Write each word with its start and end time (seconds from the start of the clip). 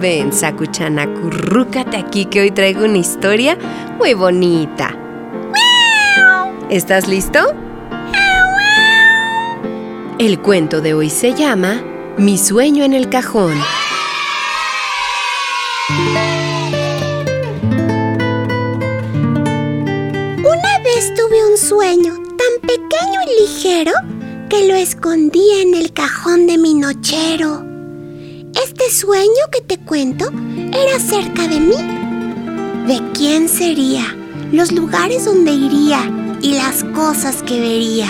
Ven, 0.00 0.32
Sakuchana, 0.32 1.02
acurrúcate 1.02 1.98
aquí 1.98 2.24
que 2.24 2.40
hoy 2.40 2.50
traigo 2.50 2.86
una 2.86 2.96
historia 2.96 3.58
muy 3.98 4.14
bonita. 4.14 4.96
¿Estás 6.70 7.06
listo? 7.06 7.38
El 10.18 10.40
cuento 10.40 10.80
de 10.80 10.94
hoy 10.94 11.10
se 11.10 11.34
llama 11.34 11.82
Mi 12.16 12.38
sueño 12.38 12.82
en 12.82 12.94
el 12.94 13.10
cajón. 13.10 13.52
Una 20.38 20.78
vez 20.82 21.12
tuve 21.14 21.50
un 21.50 21.58
sueño 21.58 22.14
tan 22.14 22.60
pequeño 22.62 23.20
y 23.26 23.42
ligero 23.42 23.92
que 24.48 24.66
lo 24.66 24.74
escondí 24.76 25.60
en 25.60 25.74
el 25.74 25.92
cajón 25.92 26.46
de 26.46 26.56
mi 26.56 26.72
nochero. 26.72 27.69
Este 28.80 28.94
sueño 29.00 29.42
que 29.52 29.60
te 29.60 29.76
cuento 29.76 30.30
era 30.72 30.98
cerca 30.98 31.46
de 31.46 31.60
mí. 31.60 31.76
¿De 32.86 33.12
quién 33.12 33.46
sería? 33.46 34.16
Los 34.52 34.72
lugares 34.72 35.26
donde 35.26 35.52
iría 35.52 36.00
y 36.40 36.54
las 36.54 36.82
cosas 36.84 37.42
que 37.42 37.60
vería. 37.60 38.08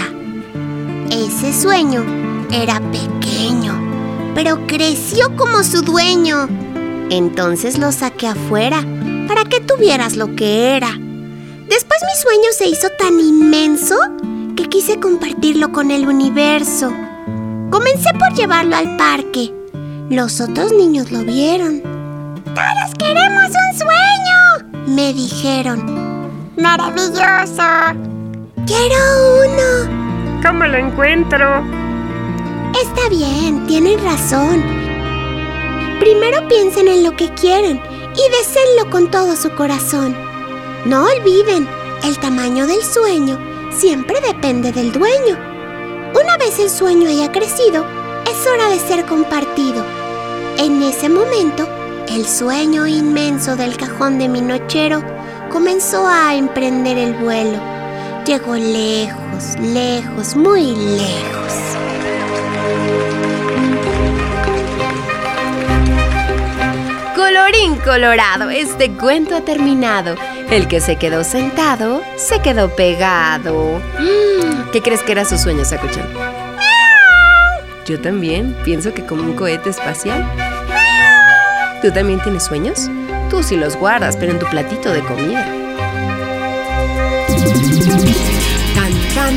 Ese 1.11 1.53
sueño 1.61 2.05
era 2.53 2.81
pequeño, 2.93 3.75
pero 4.37 4.65
creció 4.69 5.37
como 5.37 5.65
su 5.65 5.83
dueño. 5.83 6.49
Entonces 7.11 7.77
lo 7.77 7.91
saqué 7.91 8.29
afuera 8.29 8.85
para 9.27 9.45
que 9.47 9.59
tuvieras 9.59 10.17
lo 10.17 10.37
que 10.37 10.77
era. 10.77 10.93
Después 11.69 12.01
mi 12.03 12.23
sueño 12.23 12.49
se 12.57 12.69
hizo 12.69 12.89
tan 12.97 13.19
inmenso 13.19 13.97
que 14.57 14.69
quise 14.69 15.01
compartirlo 15.01 15.73
con 15.73 15.91
el 15.91 16.07
universo. 16.07 16.93
Comencé 17.71 18.13
por 18.15 18.33
llevarlo 18.35 18.77
al 18.77 18.97
parque 18.97 19.60
los 20.11 20.41
otros 20.41 20.73
niños 20.73 21.13
lo 21.13 21.21
vieron. 21.21 21.83
¡Todos 22.45 22.95
queremos 22.99 23.49
un 23.49 23.79
sueño! 23.79 24.85
Me 24.89 25.13
dijeron. 25.13 26.51
¡Maravilloso! 26.57 27.63
¡Quiero 28.67 28.97
uno! 29.47 30.43
¿Cómo 30.45 30.65
lo 30.65 30.79
encuentro? 30.79 31.63
Está 32.83 33.09
bien, 33.09 33.65
tienen 33.69 34.03
razón. 34.05 34.65
Primero 36.01 36.47
piensen 36.49 36.89
en 36.89 37.05
lo 37.05 37.17
que 37.17 37.33
quieren 37.35 37.81
y 38.17 38.37
deseenlo 38.37 38.91
con 38.91 39.13
todo 39.13 39.37
su 39.37 39.51
corazón. 39.53 40.17
No 40.87 41.05
olviden, 41.05 41.69
el 42.03 42.19
tamaño 42.19 42.67
del 42.67 42.83
sueño 42.83 43.39
siempre 43.71 44.21
depende 44.27 44.73
del 44.73 44.91
dueño. 44.91 45.39
Una 46.21 46.37
vez 46.39 46.59
el 46.59 46.69
sueño 46.69 47.09
haya 47.09 47.31
crecido, 47.31 47.85
es 48.29 48.47
hora 48.49 48.69
de 48.71 48.79
ser 48.81 49.07
compartido. 49.07 50.00
En 50.63 50.83
ese 50.83 51.09
momento, 51.09 51.67
el 52.07 52.27
sueño 52.27 52.87
inmenso 52.87 53.57
del 53.57 53.79
cajón 53.79 54.19
de 54.19 54.29
mi 54.29 54.43
nochero 54.43 55.03
comenzó 55.51 56.07
a 56.07 56.35
emprender 56.35 56.99
el 56.99 57.15
vuelo. 57.15 57.59
Llegó 58.27 58.57
lejos, 58.57 59.59
lejos, 59.59 60.37
muy 60.37 60.77
lejos. 60.77 61.53
Colorín 67.17 67.77
colorado, 67.77 68.51
este 68.51 68.93
cuento 68.93 69.37
ha 69.37 69.41
terminado. 69.41 70.15
El 70.51 70.69
que 70.69 70.83
se 70.83 70.97
quedó 70.97 71.25
sentado, 71.25 72.03
se 72.17 72.43
quedó 72.43 72.69
pegado. 72.77 73.81
¿Qué 74.75 74.83
crees 74.83 75.03
que 75.05 75.13
era 75.13 75.25
su 75.25 75.39
sueño, 75.39 75.65
Sakuchan? 75.65 76.40
Yo 77.91 78.01
también 78.01 78.55
pienso 78.65 78.95
que 78.95 79.05
como 79.05 79.25
un 79.25 79.33
cohete 79.33 79.71
espacial. 79.71 80.25
¿Tú 81.83 81.91
también 81.91 82.21
tienes 82.21 82.45
sueños? 82.45 82.89
Tú 83.29 83.43
sí 83.43 83.57
los 83.57 83.75
guardas, 83.75 84.17
pero 84.17 84.31
en 84.31 84.39
tu 84.39 84.47
platito 84.47 84.93
de 84.93 85.01
comida. 85.01 85.45
Tan, 88.77 88.93
tan, 89.13 89.35